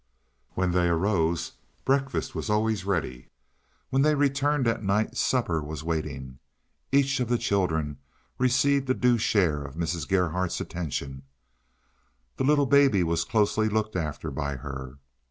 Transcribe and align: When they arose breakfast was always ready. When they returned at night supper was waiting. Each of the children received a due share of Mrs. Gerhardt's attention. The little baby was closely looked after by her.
When 0.55 0.71
they 0.71 0.87
arose 0.89 1.51
breakfast 1.85 2.33
was 2.33 2.49
always 2.49 2.85
ready. 2.85 3.29
When 3.91 4.01
they 4.01 4.15
returned 4.15 4.67
at 4.67 4.81
night 4.83 5.15
supper 5.15 5.61
was 5.61 5.83
waiting. 5.83 6.39
Each 6.91 7.19
of 7.19 7.29
the 7.29 7.37
children 7.37 7.99
received 8.39 8.89
a 8.89 8.95
due 8.95 9.19
share 9.19 9.61
of 9.63 9.75
Mrs. 9.75 10.07
Gerhardt's 10.07 10.59
attention. 10.59 11.21
The 12.37 12.43
little 12.43 12.65
baby 12.65 13.03
was 13.03 13.23
closely 13.23 13.69
looked 13.69 13.95
after 13.95 14.31
by 14.31 14.55
her. 14.55 14.97